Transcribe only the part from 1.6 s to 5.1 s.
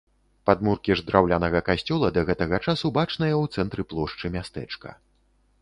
касцёла да гэтага часу бачныя ў цэнтры плошчы мястэчка.